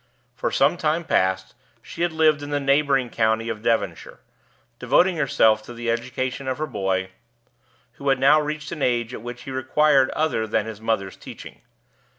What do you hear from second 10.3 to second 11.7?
than his mother's teaching.